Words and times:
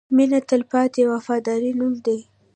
•مینه 0.15 0.39
د 0.43 0.45
تلپاتې 0.49 1.01
وفادارۍ 1.11 1.71
نوم 1.79 1.93
دی. 2.05 2.19